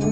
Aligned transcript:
Un 0.00 0.08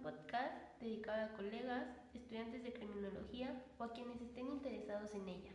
podcast 0.00 0.80
dedicado 0.80 1.24
a 1.24 1.32
colegas, 1.36 1.88
estudiantes 2.14 2.62
de 2.62 2.72
criminología 2.72 3.60
o 3.78 3.84
a 3.84 3.92
quienes 3.92 4.20
estén 4.20 4.46
interesados 4.46 5.12
en 5.14 5.28
ella. 5.28 5.50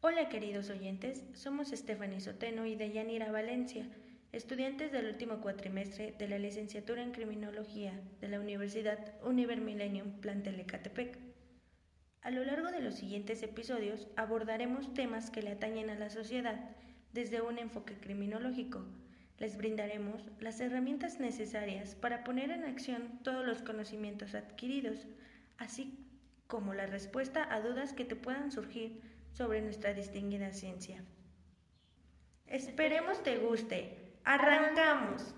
Hola 0.00 0.28
queridos 0.28 0.70
oyentes, 0.70 1.24
somos 1.34 1.70
Stephanie 1.70 2.20
Soteno 2.20 2.64
y 2.64 2.76
Deyanira 2.76 3.32
Valencia, 3.32 3.88
estudiantes 4.32 4.92
del 4.92 5.06
último 5.06 5.40
cuatrimestre 5.40 6.14
de 6.16 6.28
la 6.28 6.38
licenciatura 6.38 7.02
en 7.02 7.10
Criminología 7.10 8.00
de 8.20 8.28
la 8.28 8.38
Universidad 8.38 9.14
Univer 9.24 9.60
Millennium 9.60 10.20
Plantel 10.20 10.60
Ecatepec. 10.60 11.18
A 12.22 12.30
lo 12.30 12.44
largo 12.44 12.70
de 12.70 12.80
los 12.80 12.94
siguientes 12.94 13.42
episodios 13.42 14.06
abordaremos 14.16 14.94
temas 14.94 15.30
que 15.30 15.42
le 15.42 15.50
atañen 15.50 15.90
a 15.90 15.96
la 15.96 16.10
sociedad 16.10 16.70
desde 17.12 17.40
un 17.40 17.58
enfoque 17.58 17.94
criminológico. 17.98 18.84
Les 19.38 19.56
brindaremos 19.56 20.22
las 20.38 20.60
herramientas 20.60 21.18
necesarias 21.18 21.96
para 21.96 22.22
poner 22.22 22.50
en 22.50 22.64
acción 22.64 23.18
todos 23.24 23.44
los 23.44 23.62
conocimientos 23.62 24.34
adquiridos, 24.34 25.08
así 25.58 26.06
como 26.46 26.72
la 26.74 26.86
respuesta 26.86 27.52
a 27.52 27.60
dudas 27.60 27.94
que 27.94 28.04
te 28.04 28.16
puedan 28.16 28.52
surgir 28.52 29.00
sobre 29.32 29.60
nuestra 29.62 29.92
distinguida 29.92 30.52
ciencia. 30.52 31.02
Esperemos 32.46 33.22
te 33.22 33.38
guste. 33.38 34.09
¡Arrancamos! 34.32 35.34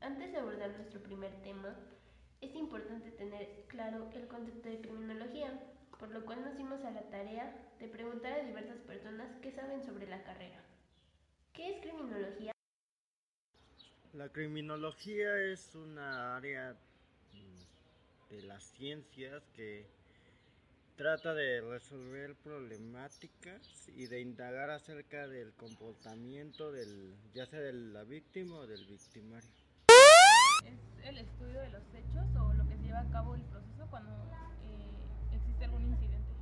Antes 0.00 0.32
de 0.32 0.38
abordar 0.38 0.70
nuestro 0.72 1.00
primer 1.04 1.40
tema, 1.42 1.72
es 2.40 2.52
importante 2.56 3.12
tener 3.12 3.64
claro 3.68 4.10
el 4.12 4.26
concepto 4.26 4.68
de 4.68 4.80
criminología, 4.80 5.56
por 6.00 6.10
lo 6.10 6.24
cual 6.24 6.42
nos 6.44 6.56
dimos 6.56 6.84
a 6.84 6.90
la 6.90 7.02
tarea 7.10 7.54
de 7.78 7.86
preguntar 7.86 8.32
a 8.32 8.42
diversas 8.42 8.78
personas 8.78 9.30
que 9.40 9.52
saben 9.52 9.84
sobre 9.84 10.08
la 10.08 10.20
carrera. 10.24 10.60
¿Qué 11.52 11.76
es 11.76 11.80
criminología? 11.80 12.50
La 14.14 14.28
criminología 14.30 15.38
es 15.38 15.72
una 15.76 16.36
área 16.36 16.76
mm, 17.32 18.34
de 18.34 18.42
las 18.42 18.64
ciencias 18.64 19.44
que 19.54 19.86
trata 20.96 21.34
de 21.34 21.60
resolver 21.60 22.34
problemáticas 22.36 23.88
y 23.88 24.06
de 24.06 24.20
indagar 24.20 24.70
acerca 24.70 25.26
del 25.26 25.52
comportamiento 25.54 26.70
del 26.70 27.14
ya 27.34 27.46
sea 27.46 27.60
de 27.60 27.72
la 27.72 28.04
víctima 28.04 28.56
o 28.56 28.66
del 28.66 28.84
victimario. 28.86 29.50
es 30.64 31.06
el 31.06 31.18
estudio 31.18 31.60
de 31.60 31.70
los 31.70 31.82
hechos 31.94 32.26
o 32.36 32.52
lo 32.52 32.68
que 32.68 32.76
se 32.76 32.82
lleva 32.82 33.00
a 33.00 33.10
cabo 33.10 33.34
el 33.34 33.42
proceso 33.42 33.86
cuando 33.90 34.10
eh, 34.62 35.36
existe 35.36 35.64
algún 35.64 35.86
incidente. 35.86 36.32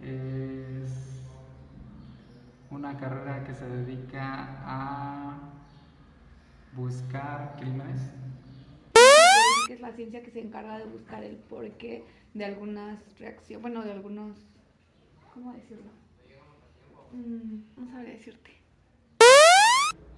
Es 0.00 0.92
una 2.70 2.96
carrera 2.96 3.44
que 3.44 3.54
se 3.54 3.66
dedica 3.66 4.46
a 4.64 5.38
buscar 6.74 7.56
crímenes. 7.58 8.00
Es 9.76 9.82
la 9.82 9.92
ciencia 9.92 10.22
que 10.22 10.30
se 10.30 10.40
encarga 10.40 10.78
de 10.78 10.86
buscar 10.86 11.22
el 11.22 11.36
porqué 11.36 12.02
de 12.32 12.44
algunas 12.44 12.98
reacciones, 13.18 13.60
bueno, 13.60 13.84
de 13.84 13.92
algunos, 13.92 14.38
¿cómo 15.34 15.52
decirlo? 15.52 15.90
Mm, 17.12 17.60
no 17.76 17.90
sabría 17.90 18.14
decirte. 18.14 18.50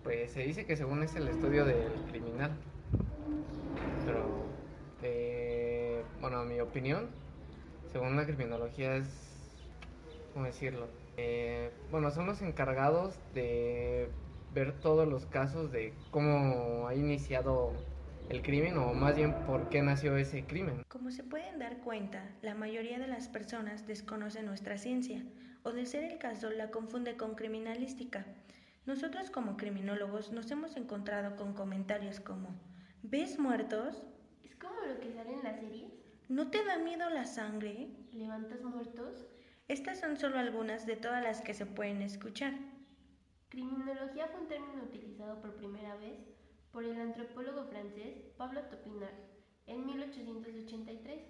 Pues 0.05 0.31
se 0.31 0.43
dice 0.43 0.65
que 0.65 0.77
según 0.77 1.03
es 1.03 1.15
el 1.17 1.27
estudio 1.27 1.65
del 1.65 1.93
criminal. 2.09 2.53
Pero, 4.07 4.47
eh, 5.03 6.03
bueno, 6.21 6.39
a 6.39 6.45
mi 6.45 6.61
opinión, 6.61 7.09
según 7.93 8.17
la 8.17 8.25
criminología 8.25 8.97
es, 8.97 9.09
¿cómo 10.35 10.47
decirlo? 10.47 10.87
Eh, 11.17 11.73
bueno, 11.91 12.13
son 12.13 12.27
los 12.27 12.41
encargados 12.43 13.19
de 13.35 14.09
ver 14.55 14.73
todos 14.81 15.07
los 15.09 15.27
casos 15.27 15.73
de 15.73 15.93
cómo 16.13 16.87
ha 16.87 16.95
iniciado 16.95 17.73
el 18.29 18.43
crimen 18.43 18.77
o 18.77 18.93
más 18.93 19.17
bien 19.17 19.35
por 19.47 19.69
qué 19.69 19.83
nació 19.83 20.17
ese 20.17 20.45
crimen. 20.45 20.85
Como 20.89 21.11
se 21.11 21.25
pueden 21.25 21.59
dar 21.59 21.79
cuenta, 21.79 22.31
la 22.43 22.55
mayoría 22.55 22.99
de 22.99 23.07
las 23.07 23.29
personas 23.29 23.87
desconocen 23.87 24.47
nuestra 24.47 24.77
ciencia 24.77 25.23
o 25.63 25.73
de 25.73 25.87
ser 25.87 26.05
el 26.05 26.19
caso 26.19 26.51
la 26.51 26.71
confunde 26.71 27.17
con 27.17 27.35
criminalística. 27.35 28.27
Nosotros 28.85 29.31
como 29.31 29.57
criminólogos 29.57 30.33
nos 30.33 30.51
hemos 30.51 30.77
encontrado 30.77 31.37
con 31.37 31.55
comentarios 31.55 32.21
como 32.21 32.55
¿Ves 33.03 33.39
muertos? 33.39 34.03
¿Es 34.43 34.57
como 34.57 34.81
lo 34.81 34.99
que 35.01 35.13
sale 35.13 35.33
en 35.33 35.45
las 35.45 35.61
series? 35.61 35.93
¿No 36.29 36.51
te 36.51 36.65
da 36.65 36.79
miedo 36.79 37.09
la 37.11 37.25
sangre? 37.25 37.89
¿Levantas 38.13 38.63
muertos? 38.63 39.27
Estas 39.69 40.01
son 40.01 40.17
solo 40.19 40.39
algunas 40.39 40.87
de 40.87 40.97
todas 40.97 41.23
las 41.23 41.41
que 41.41 41.55
se 41.55 41.65
pueden 41.65 42.03
escuchar. 42.03 42.55
Criminología 43.49 44.27
fue 44.29 44.41
un 44.41 44.49
término 44.49 44.83
utilizado 44.83 45.41
por 45.41 45.55
primera 45.57 45.95
vez 45.97 46.38
por 46.73 46.85
el 46.85 47.01
antropólogo 47.01 47.65
francés 47.65 48.19
Pablo 48.37 48.63
Topinard 48.63 49.15
en 49.67 49.87
1883. 49.87 51.23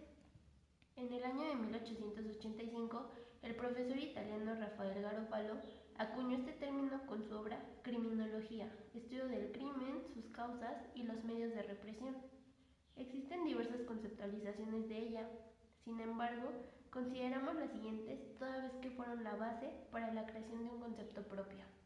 En 0.97 1.13
el 1.13 1.25
año 1.25 1.49
de 1.49 1.55
1885, 1.55 3.11
el 3.43 3.55
profesor 3.55 3.97
italiano 3.97 4.55
Rafael 4.55 5.01
Garofalo 5.01 5.55
acuñó 5.97 6.37
este 6.37 6.53
término 6.53 7.07
con 7.07 7.23
su 7.23 7.35
obra 7.37 7.61
Criminología, 7.83 8.69
estudio 8.95 9.29
del 9.29 9.53
crimen, 9.53 10.03
sus 10.13 10.27
causas 10.27 10.77
y 10.95 11.05
los 11.05 11.23
medios 11.25 11.55
de 11.55 11.63
represión. 11.63 12.17
Existen 12.97 13.45
diversas 13.45 13.83
conceptualizaciones 13.83 14.89
de 14.89 14.99
ella, 14.99 15.29
sin 15.85 16.01
embargo, 16.01 16.51
consideramos 16.91 17.55
las 17.55 17.71
siguientes 17.71 18.37
toda 18.39 18.63
vez 18.63 18.73
que 18.83 18.91
fueron 18.91 19.23
la 19.23 19.37
base 19.37 19.71
para 19.91 20.13
la 20.13 20.27
creación 20.27 20.65
de 20.65 20.71
un 20.71 20.81
concepto 20.81 21.23
propio. 21.23 21.78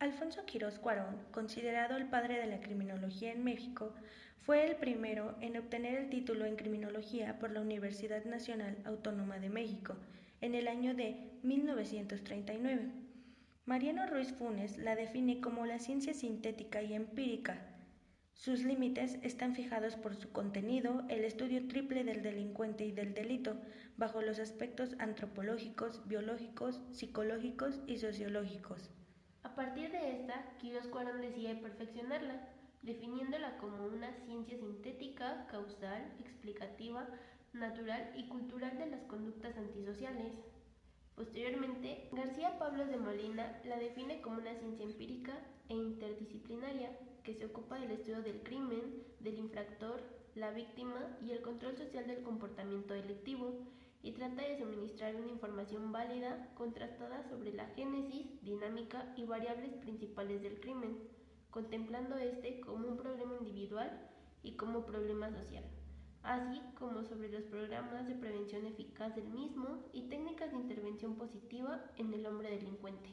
Alfonso 0.00 0.46
Quirós 0.46 0.78
Cuarón, 0.78 1.18
considerado 1.30 1.94
el 1.98 2.06
padre 2.06 2.38
de 2.38 2.46
la 2.46 2.62
criminología 2.62 3.32
en 3.32 3.44
México, 3.44 3.92
fue 4.40 4.66
el 4.66 4.76
primero 4.76 5.36
en 5.42 5.58
obtener 5.58 5.94
el 5.94 6.08
título 6.08 6.46
en 6.46 6.56
criminología 6.56 7.38
por 7.38 7.50
la 7.50 7.60
Universidad 7.60 8.24
Nacional 8.24 8.78
Autónoma 8.86 9.38
de 9.38 9.50
México 9.50 9.96
en 10.40 10.54
el 10.54 10.68
año 10.68 10.94
de 10.94 11.16
1939. 11.42 12.90
Mariano 13.66 14.06
Ruiz 14.06 14.32
Funes 14.32 14.78
la 14.78 14.96
define 14.96 15.42
como 15.42 15.66
la 15.66 15.78
ciencia 15.78 16.14
sintética 16.14 16.82
y 16.82 16.94
empírica. 16.94 17.60
Sus 18.32 18.64
límites 18.64 19.18
están 19.20 19.54
fijados 19.54 19.96
por 19.96 20.16
su 20.16 20.32
contenido, 20.32 21.04
el 21.10 21.24
estudio 21.24 21.68
triple 21.68 22.04
del 22.04 22.22
delincuente 22.22 22.86
y 22.86 22.92
del 22.92 23.12
delito, 23.12 23.60
bajo 23.98 24.22
los 24.22 24.38
aspectos 24.38 24.96
antropológicos, 24.98 26.08
biológicos, 26.08 26.80
psicológicos 26.90 27.82
y 27.86 27.98
sociológicos. 27.98 28.90
A 29.42 29.54
partir 29.54 29.90
de 29.90 30.20
esta, 30.20 30.56
Quirós 30.58 30.86
Cuarón 30.88 31.20
decide 31.20 31.54
perfeccionarla, 31.56 32.48
definiéndola 32.82 33.56
como 33.58 33.86
una 33.86 34.12
ciencia 34.26 34.58
sintética, 34.58 35.46
causal, 35.50 36.12
explicativa, 36.18 37.06
natural 37.52 38.12
y 38.16 38.28
cultural 38.28 38.78
de 38.78 38.86
las 38.86 39.02
conductas 39.04 39.56
antisociales. 39.56 40.32
Posteriormente, 41.16 42.08
García 42.12 42.58
Pablos 42.58 42.88
de 42.88 42.96
Molina 42.96 43.60
la 43.64 43.76
define 43.76 44.20
como 44.20 44.38
una 44.38 44.54
ciencia 44.54 44.84
empírica 44.84 45.32
e 45.68 45.74
interdisciplinaria 45.74 46.96
que 47.22 47.34
se 47.34 47.46
ocupa 47.46 47.78
del 47.78 47.90
estudio 47.90 48.22
del 48.22 48.42
crimen, 48.42 49.04
del 49.20 49.38
infractor, 49.38 50.02
la 50.34 50.50
víctima 50.50 51.18
y 51.22 51.32
el 51.32 51.42
control 51.42 51.76
social 51.76 52.06
del 52.06 52.22
comportamiento 52.22 52.94
delictivo, 52.94 53.66
y 54.02 54.12
trata 54.12 54.42
de 54.42 54.58
suministrar 54.58 55.14
una 55.14 55.30
información 55.30 55.92
válida, 55.92 56.50
contrastada 56.54 57.22
sobre 57.28 57.52
la 57.52 57.66
génesis, 57.76 58.26
dinámica 58.42 59.12
y 59.16 59.24
variables 59.24 59.74
principales 59.74 60.42
del 60.42 60.60
crimen, 60.60 60.96
contemplando 61.50 62.16
este 62.16 62.60
como 62.60 62.88
un 62.88 62.96
problema 62.96 63.36
individual 63.38 64.08
y 64.42 64.52
como 64.56 64.86
problema 64.86 65.30
social, 65.30 65.64
así 66.22 66.60
como 66.78 67.04
sobre 67.04 67.28
los 67.28 67.44
programas 67.44 68.06
de 68.08 68.14
prevención 68.14 68.64
eficaz 68.66 69.14
del 69.14 69.28
mismo 69.28 69.84
y 69.92 70.08
técnicas 70.08 70.50
de 70.50 70.56
intervención 70.56 71.16
positiva 71.16 71.84
en 71.96 72.14
el 72.14 72.24
hombre 72.26 72.50
delincuente. 72.50 73.10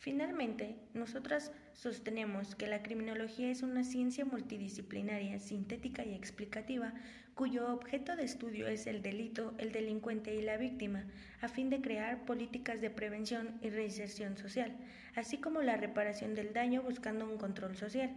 Finalmente, 0.00 0.76
nosotras 0.94 1.52
sostenemos 1.74 2.54
que 2.54 2.66
la 2.66 2.82
criminología 2.82 3.50
es 3.50 3.62
una 3.62 3.84
ciencia 3.84 4.24
multidisciplinaria, 4.24 5.38
sintética 5.38 6.06
y 6.06 6.14
explicativa, 6.14 6.94
cuyo 7.34 7.72
objeto 7.72 8.16
de 8.16 8.24
estudio 8.24 8.66
es 8.66 8.86
el 8.86 9.02
delito, 9.02 9.54
el 9.58 9.72
delincuente 9.72 10.34
y 10.34 10.42
la 10.42 10.56
víctima, 10.56 11.04
a 11.40 11.48
fin 11.48 11.70
de 11.70 11.80
crear 11.80 12.24
políticas 12.24 12.80
de 12.80 12.90
prevención 12.90 13.58
y 13.62 13.70
reinserción 13.70 14.36
social, 14.36 14.76
así 15.14 15.38
como 15.38 15.62
la 15.62 15.76
reparación 15.76 16.34
del 16.34 16.52
daño 16.52 16.82
buscando 16.82 17.24
un 17.24 17.38
control 17.38 17.76
social. 17.76 18.14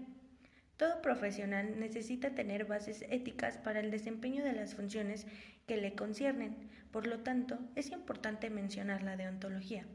Todo 0.78 1.02
profesional 1.02 1.80
necesita 1.80 2.36
tener 2.36 2.66
bases 2.66 3.06
éticas 3.10 3.58
para 3.58 3.80
el 3.80 3.92
desempeño 3.92 4.44
de 4.44 4.54
las 4.54 4.76
funciones 4.76 5.28
que 5.68 5.78
le 5.78 5.96
conciernen, 5.96 6.56
por 6.92 7.08
lo 7.08 7.20
tanto, 7.20 7.60
es 7.76 7.92
importante 7.92 8.50
mencionar 8.50 9.04
la 9.04 9.16
deontología. 9.16 9.86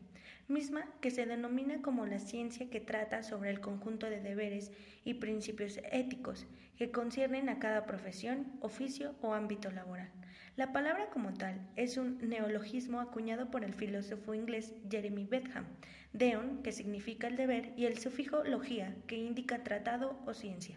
Misma 0.49 0.87
que 1.01 1.11
se 1.11 1.27
denomina 1.27 1.83
como 1.83 2.07
la 2.07 2.19
ciencia 2.19 2.71
que 2.71 2.81
trata 2.81 3.23
sobre 3.23 3.51
el 3.51 3.61
conjunto 3.61 4.09
de 4.09 4.21
deberes 4.21 4.73
y 5.05 5.15
principios 5.15 5.79
éticos 5.93 6.47
que 6.77 6.91
conciernen 6.91 7.49
a 7.49 7.59
cada 7.59 7.85
profesión, 7.87 8.53
oficio 8.61 9.15
o 9.21 9.35
ámbito 9.35 9.71
laboral. 9.71 10.11
La 10.57 10.73
palabra 10.73 11.11
como 11.11 11.35
tal 11.35 11.71
es 11.77 11.99
un 11.99 12.19
neologismo 12.19 13.01
acuñado 13.01 13.51
por 13.51 13.63
el 13.63 13.75
filósofo 13.75 14.35
inglés 14.35 14.75
Jeremy 14.91 15.25
Bentham, 15.25 15.67
deon, 16.13 16.63
que 16.63 16.73
significa 16.73 17.29
el 17.29 17.37
deber, 17.37 17.73
y 17.77 17.85
el 17.85 17.99
sufijo 17.99 18.43
logía, 18.43 18.97
que 19.07 19.17
indica 19.17 19.63
tratado 19.63 20.19
o 20.27 20.35
ciencia. 20.35 20.77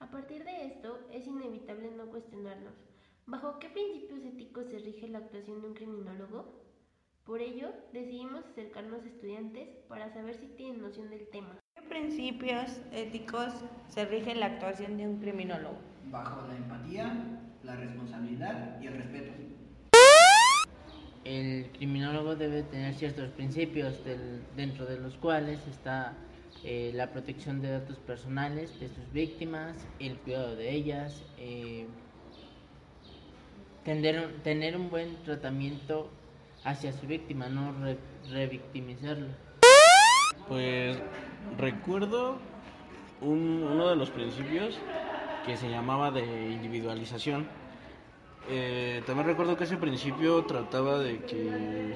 A 0.00 0.10
partir 0.10 0.44
de 0.44 0.66
esto, 0.66 1.06
es 1.12 1.26
inevitable 1.26 1.90
no 1.92 2.10
cuestionarnos, 2.10 2.74
¿bajo 3.26 3.58
qué 3.58 3.68
principios 3.68 4.24
éticos 4.24 4.66
se 4.68 4.78
rige 4.78 5.06
la 5.08 5.18
actuación 5.18 5.60
de 5.60 5.68
un 5.68 5.74
criminólogo? 5.74 6.63
Por 7.24 7.40
ello, 7.40 7.68
decidimos 7.94 8.44
acercarnos 8.44 9.02
a 9.02 9.06
estudiantes 9.06 9.66
para 9.88 10.12
saber 10.12 10.36
si 10.36 10.46
tienen 10.46 10.82
noción 10.82 11.08
del 11.08 11.26
tema. 11.28 11.58
¿Qué 11.74 11.80
principios 11.88 12.82
éticos 12.92 13.48
se 13.88 14.04
rige 14.04 14.34
la 14.34 14.46
actuación 14.46 14.98
de 14.98 15.08
un 15.08 15.20
criminólogo? 15.20 15.78
Bajo 16.10 16.46
la 16.46 16.54
empatía, 16.54 17.40
la 17.62 17.76
responsabilidad 17.76 18.78
y 18.82 18.88
el 18.88 18.96
respeto. 18.98 19.32
El 21.24 21.70
criminólogo 21.72 22.36
debe 22.36 22.62
tener 22.62 22.94
ciertos 22.94 23.30
principios 23.30 24.02
dentro 24.54 24.84
de 24.84 24.98
los 24.98 25.16
cuales 25.16 25.66
está 25.66 26.12
eh, 26.62 26.92
la 26.92 27.10
protección 27.10 27.62
de 27.62 27.70
datos 27.70 27.96
personales 28.00 28.78
de 28.80 28.88
sus 28.88 29.10
víctimas, 29.14 29.78
el 29.98 30.18
cuidado 30.18 30.56
de 30.56 30.72
ellas, 30.72 31.22
eh, 31.38 31.86
tener 33.82 34.76
un 34.76 34.90
buen 34.90 35.16
tratamiento 35.24 36.10
hacia 36.64 36.92
su 36.92 37.06
víctima, 37.06 37.48
no 37.48 37.74
revictimizarlo. 38.30 39.28
Pues 40.48 40.98
recuerdo 41.58 42.38
uno 43.20 43.88
de 43.88 43.96
los 43.96 44.10
principios 44.10 44.78
que 45.46 45.56
se 45.56 45.68
llamaba 45.68 46.10
de 46.10 46.22
individualización. 46.50 47.46
Eh, 48.48 49.02
también 49.06 49.26
recuerdo 49.26 49.56
que 49.56 49.64
ese 49.64 49.76
principio 49.76 50.44
trataba 50.44 50.98
de 50.98 51.20
que 51.20 51.94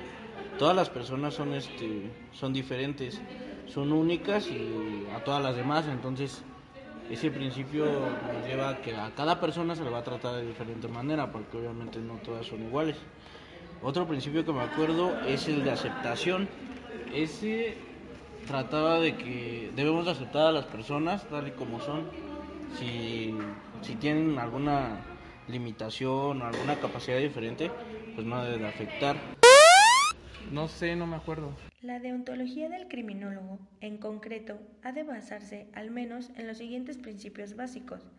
todas 0.58 0.74
las 0.74 0.88
personas 0.88 1.34
son, 1.34 1.52
este, 1.54 2.10
son 2.32 2.52
diferentes, 2.52 3.20
son 3.66 3.92
únicas 3.92 4.48
y 4.48 5.06
a 5.14 5.22
todas 5.24 5.42
las 5.42 5.56
demás, 5.56 5.86
entonces 5.86 6.42
ese 7.10 7.30
principio 7.30 7.86
nos 7.86 8.46
lleva 8.46 8.70
a 8.70 8.82
que 8.82 8.94
a 8.94 9.10
cada 9.14 9.40
persona 9.40 9.74
se 9.74 9.84
le 9.84 9.90
va 9.90 9.98
a 9.98 10.04
tratar 10.04 10.36
de 10.36 10.46
diferente 10.46 10.88
manera, 10.88 11.30
porque 11.30 11.56
obviamente 11.58 11.98
no 11.98 12.14
todas 12.14 12.46
son 12.46 12.62
iguales. 12.62 12.96
Otro 13.82 14.06
principio 14.06 14.44
que 14.44 14.52
me 14.52 14.62
acuerdo 14.62 15.20
es 15.20 15.46
el 15.48 15.64
de 15.64 15.70
aceptación. 15.70 16.48
Ese 17.14 17.76
trataba 18.46 18.98
de 18.98 19.16
que 19.16 19.70
debemos 19.76 20.08
aceptar 20.08 20.48
a 20.48 20.52
las 20.52 20.64
personas 20.64 21.24
tal 21.28 21.48
y 21.48 21.52
como 21.52 21.80
son. 21.80 22.10
Si, 22.78 23.34
si 23.82 23.94
tienen 23.94 24.38
alguna 24.38 25.00
limitación 25.46 26.42
o 26.42 26.44
alguna 26.44 26.76
capacidad 26.76 27.18
diferente, 27.18 27.70
pues 28.14 28.26
no 28.26 28.42
debe 28.44 28.58
de 28.58 28.66
afectar. 28.68 29.16
No 30.50 30.66
sé, 30.66 30.96
no 30.96 31.06
me 31.06 31.16
acuerdo. 31.16 31.52
La 31.80 32.00
deontología 32.00 32.68
del 32.68 32.88
criminólogo, 32.88 33.58
en 33.80 33.98
concreto, 33.98 34.58
ha 34.82 34.92
de 34.92 35.04
basarse 35.04 35.68
al 35.74 35.90
menos 35.90 36.30
en 36.36 36.46
los 36.46 36.58
siguientes 36.58 36.98
principios 36.98 37.54
básicos. 37.54 38.10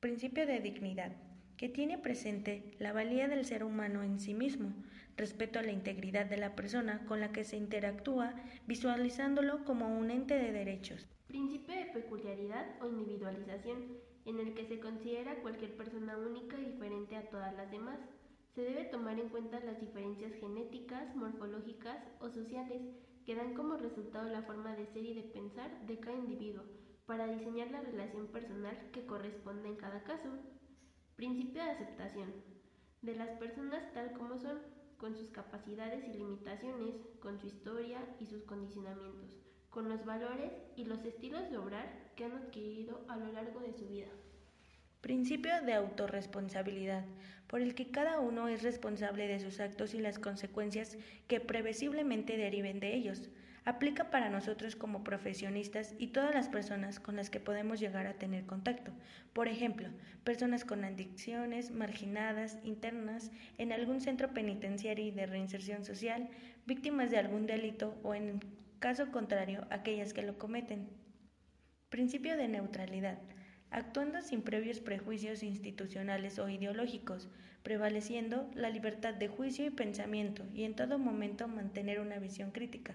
Principio 0.00 0.46
de 0.46 0.60
dignidad, 0.60 1.12
que 1.56 1.68
tiene 1.68 1.98
presente 1.98 2.74
la 2.78 2.92
valía 2.92 3.28
del 3.28 3.44
ser 3.44 3.64
humano 3.64 4.02
en 4.02 4.18
sí 4.18 4.34
mismo, 4.34 4.74
respeto 5.16 5.58
a 5.58 5.62
la 5.62 5.72
integridad 5.72 6.26
de 6.26 6.36
la 6.36 6.54
persona 6.56 7.04
con 7.06 7.20
la 7.20 7.32
que 7.32 7.44
se 7.44 7.56
interactúa, 7.56 8.34
visualizándolo 8.66 9.64
como 9.64 9.98
un 9.98 10.10
ente 10.10 10.34
de 10.34 10.52
derechos. 10.52 11.08
Principio 11.26 11.74
de 11.74 11.86
peculiaridad 11.86 12.66
o 12.80 12.88
individualización, 12.88 13.98
en 14.26 14.40
el 14.40 14.54
que 14.54 14.66
se 14.66 14.80
considera 14.80 15.40
cualquier 15.42 15.76
persona 15.76 16.16
única 16.16 16.58
y 16.58 16.64
diferente 16.72 17.16
a 17.16 17.28
todas 17.28 17.54
las 17.54 17.70
demás. 17.70 17.98
Se 18.54 18.62
debe 18.62 18.84
tomar 18.84 19.18
en 19.18 19.28
cuenta 19.28 19.60
las 19.60 19.80
diferencias 19.80 20.32
genéticas, 20.40 21.14
morfológicas 21.16 21.98
o 22.20 22.30
sociales 22.30 22.82
que 23.26 23.34
dan 23.34 23.54
como 23.54 23.76
resultado 23.76 24.28
la 24.28 24.42
forma 24.42 24.76
de 24.76 24.86
ser 24.86 25.04
y 25.04 25.14
de 25.14 25.22
pensar 25.22 25.86
de 25.86 25.98
cada 25.98 26.16
individuo, 26.16 26.62
para 27.06 27.26
diseñar 27.26 27.70
la 27.70 27.80
relación 27.80 28.28
personal 28.28 28.76
que 28.92 29.06
corresponde 29.06 29.68
en 29.68 29.76
cada 29.76 30.04
caso. 30.04 30.28
Principio 31.16 31.62
de 31.62 31.70
aceptación 31.70 32.32
de 33.02 33.14
las 33.14 33.30
personas 33.38 33.92
tal 33.92 34.12
como 34.12 34.38
son, 34.38 34.58
con 34.96 35.14
sus 35.14 35.30
capacidades 35.30 36.04
y 36.08 36.18
limitaciones, 36.18 36.94
con 37.20 37.38
su 37.38 37.46
historia 37.46 38.00
y 38.18 38.26
sus 38.26 38.42
condicionamientos, 38.44 39.30
con 39.70 39.88
los 39.88 40.04
valores 40.04 40.52
y 40.76 40.84
los 40.84 41.04
estilos 41.04 41.50
de 41.50 41.58
obrar 41.58 42.12
que 42.16 42.24
han 42.24 42.32
adquirido 42.32 43.04
a 43.08 43.16
lo 43.16 43.30
largo 43.32 43.60
de 43.60 43.72
su 43.72 43.86
vida. 43.88 44.08
Principio 45.02 45.52
de 45.62 45.74
autorresponsabilidad, 45.74 47.04
por 47.46 47.60
el 47.60 47.74
que 47.74 47.90
cada 47.90 48.20
uno 48.20 48.48
es 48.48 48.62
responsable 48.62 49.28
de 49.28 49.38
sus 49.38 49.60
actos 49.60 49.94
y 49.94 50.00
las 50.00 50.18
consecuencias 50.18 50.96
que 51.28 51.40
previsiblemente 51.40 52.36
deriven 52.36 52.80
de 52.80 52.94
ellos 52.94 53.28
aplica 53.64 54.10
para 54.10 54.28
nosotros 54.28 54.76
como 54.76 55.04
profesionistas 55.04 55.94
y 55.98 56.08
todas 56.08 56.34
las 56.34 56.48
personas 56.48 57.00
con 57.00 57.16
las 57.16 57.30
que 57.30 57.40
podemos 57.40 57.80
llegar 57.80 58.06
a 58.06 58.14
tener 58.14 58.44
contacto. 58.44 58.92
Por 59.32 59.48
ejemplo, 59.48 59.88
personas 60.22 60.64
con 60.64 60.84
adicciones, 60.84 61.70
marginadas, 61.70 62.58
internas, 62.62 63.30
en 63.56 63.72
algún 63.72 64.00
centro 64.00 64.34
penitenciario 64.34 65.06
y 65.06 65.10
de 65.10 65.26
reinserción 65.26 65.84
social, 65.84 66.28
víctimas 66.66 67.10
de 67.10 67.18
algún 67.18 67.46
delito 67.46 67.98
o 68.02 68.14
en 68.14 68.40
caso 68.80 69.10
contrario, 69.10 69.66
aquellas 69.70 70.12
que 70.12 70.22
lo 70.22 70.38
cometen. 70.38 70.90
Principio 71.88 72.36
de 72.36 72.48
neutralidad. 72.48 73.18
Actuando 73.70 74.20
sin 74.20 74.42
previos 74.42 74.80
prejuicios 74.80 75.42
institucionales 75.42 76.38
o 76.38 76.48
ideológicos, 76.48 77.28
prevaleciendo 77.62 78.48
la 78.54 78.68
libertad 78.68 79.14
de 79.14 79.28
juicio 79.28 79.64
y 79.64 79.70
pensamiento 79.70 80.44
y 80.52 80.64
en 80.64 80.76
todo 80.76 80.98
momento 80.98 81.48
mantener 81.48 81.98
una 81.98 82.18
visión 82.18 82.50
crítica. 82.50 82.94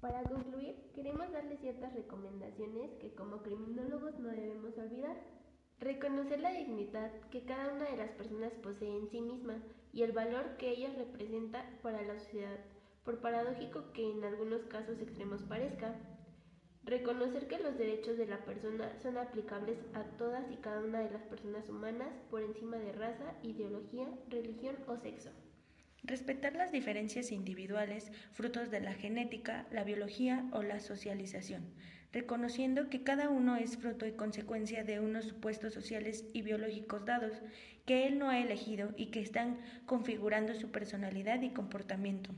Para 0.00 0.22
concluir, 0.22 0.76
queremos 0.94 1.30
darle 1.30 1.58
ciertas 1.58 1.92
recomendaciones 1.92 2.90
que 3.00 3.14
como 3.14 3.42
criminólogos 3.42 4.18
no 4.18 4.30
debemos 4.30 4.78
olvidar. 4.78 5.16
Reconocer 5.78 6.40
la 6.40 6.52
dignidad 6.52 7.10
que 7.30 7.44
cada 7.44 7.74
una 7.74 7.84
de 7.84 7.98
las 7.98 8.10
personas 8.12 8.52
posee 8.62 8.96
en 8.96 9.10
sí 9.10 9.20
misma 9.20 9.62
y 9.92 10.02
el 10.02 10.12
valor 10.12 10.56
que 10.56 10.70
ella 10.70 10.90
representa 10.96 11.64
para 11.82 12.00
la 12.02 12.18
sociedad, 12.18 12.58
por 13.04 13.20
paradójico 13.20 13.92
que 13.92 14.10
en 14.10 14.24
algunos 14.24 14.62
casos 14.64 14.98
extremos 15.00 15.42
parezca. 15.42 15.94
Reconocer 16.84 17.46
que 17.46 17.58
los 17.58 17.76
derechos 17.76 18.16
de 18.16 18.26
la 18.26 18.42
persona 18.46 18.98
son 19.02 19.18
aplicables 19.18 19.78
a 19.92 20.04
todas 20.16 20.50
y 20.50 20.56
cada 20.56 20.80
una 20.80 21.00
de 21.00 21.10
las 21.10 21.22
personas 21.24 21.68
humanas 21.68 22.14
por 22.30 22.42
encima 22.42 22.78
de 22.78 22.92
raza, 22.92 23.34
ideología, 23.42 24.08
religión 24.28 24.76
o 24.86 24.96
sexo. 24.96 25.30
Respetar 26.02 26.54
las 26.54 26.72
diferencias 26.72 27.30
individuales, 27.30 28.10
frutos 28.32 28.70
de 28.70 28.80
la 28.80 28.94
genética, 28.94 29.66
la 29.70 29.84
biología 29.84 30.48
o 30.52 30.62
la 30.62 30.80
socialización, 30.80 31.74
reconociendo 32.12 32.88
que 32.88 33.02
cada 33.02 33.28
uno 33.28 33.56
es 33.56 33.76
fruto 33.76 34.06
y 34.06 34.12
consecuencia 34.12 34.82
de 34.82 34.98
unos 34.98 35.26
supuestos 35.26 35.74
sociales 35.74 36.24
y 36.32 36.42
biológicos 36.42 37.04
dados 37.04 37.42
que 37.84 38.06
él 38.06 38.18
no 38.18 38.30
ha 38.30 38.38
elegido 38.38 38.92
y 38.96 39.06
que 39.06 39.20
están 39.20 39.58
configurando 39.84 40.54
su 40.54 40.70
personalidad 40.70 41.42
y 41.42 41.50
comportamiento. 41.50 42.30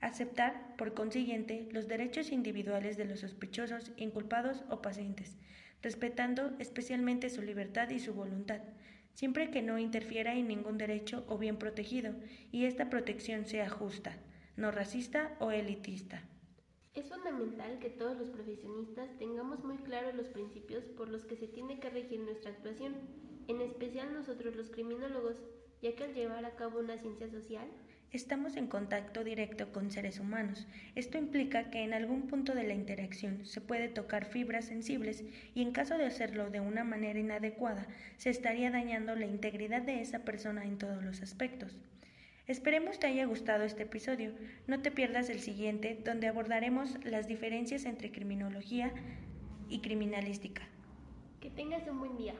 Aceptar, 0.00 0.74
por 0.76 0.94
consiguiente, 0.94 1.68
los 1.72 1.86
derechos 1.86 2.32
individuales 2.32 2.96
de 2.96 3.04
los 3.04 3.20
sospechosos, 3.20 3.92
inculpados 3.96 4.64
o 4.68 4.82
pacientes, 4.82 5.36
respetando 5.82 6.56
especialmente 6.58 7.30
su 7.30 7.42
libertad 7.42 7.90
y 7.90 8.00
su 8.00 8.14
voluntad, 8.14 8.62
siempre 9.14 9.50
que 9.50 9.62
no 9.62 9.78
interfiera 9.78 10.34
en 10.34 10.48
ningún 10.48 10.78
derecho 10.78 11.24
o 11.28 11.38
bien 11.38 11.56
protegido 11.56 12.14
y 12.52 12.64
esta 12.64 12.90
protección 12.90 13.46
sea 13.46 13.68
justa, 13.68 14.16
no 14.56 14.70
racista 14.70 15.36
o 15.40 15.50
elitista. 15.50 16.22
Es 16.94 17.08
fundamental 17.08 17.78
que 17.78 17.90
todos 17.90 18.18
los 18.18 18.30
profesionistas 18.30 19.16
tengamos 19.18 19.62
muy 19.62 19.76
claros 19.78 20.14
los 20.14 20.26
principios 20.28 20.84
por 20.84 21.08
los 21.08 21.24
que 21.24 21.36
se 21.36 21.46
tiene 21.46 21.78
que 21.78 21.88
regir 21.88 22.20
nuestra 22.20 22.50
actuación, 22.50 22.94
en 23.46 23.60
especial 23.60 24.12
nosotros 24.12 24.56
los 24.56 24.70
criminólogos, 24.70 25.40
ya 25.82 25.94
que 25.94 26.04
al 26.04 26.14
llevar 26.14 26.44
a 26.44 26.56
cabo 26.56 26.80
una 26.80 26.98
ciencia 26.98 27.30
social, 27.30 27.68
Estamos 28.12 28.56
en 28.56 28.66
contacto 28.66 29.22
directo 29.22 29.70
con 29.70 29.92
seres 29.92 30.18
humanos. 30.18 30.66
Esto 30.96 31.16
implica 31.16 31.70
que 31.70 31.84
en 31.84 31.94
algún 31.94 32.22
punto 32.22 32.56
de 32.56 32.64
la 32.64 32.74
interacción 32.74 33.46
se 33.46 33.60
puede 33.60 33.88
tocar 33.88 34.24
fibras 34.24 34.64
sensibles 34.64 35.22
y 35.54 35.62
en 35.62 35.70
caso 35.70 35.96
de 35.96 36.06
hacerlo 36.06 36.50
de 36.50 36.58
una 36.58 36.82
manera 36.82 37.20
inadecuada, 37.20 37.86
se 38.16 38.30
estaría 38.30 38.72
dañando 38.72 39.14
la 39.14 39.26
integridad 39.26 39.82
de 39.82 40.00
esa 40.00 40.24
persona 40.24 40.64
en 40.64 40.76
todos 40.76 41.04
los 41.04 41.22
aspectos. 41.22 41.78
Esperemos 42.48 42.98
te 42.98 43.06
haya 43.06 43.26
gustado 43.26 43.62
este 43.62 43.84
episodio. 43.84 44.32
No 44.66 44.82
te 44.82 44.90
pierdas 44.90 45.30
el 45.30 45.38
siguiente, 45.38 45.96
donde 46.04 46.26
abordaremos 46.26 46.98
las 47.04 47.28
diferencias 47.28 47.84
entre 47.84 48.10
criminología 48.10 48.92
y 49.68 49.82
criminalística. 49.82 50.62
Que 51.40 51.50
tengas 51.50 51.86
un 51.86 52.00
buen 52.00 52.16
día. 52.16 52.34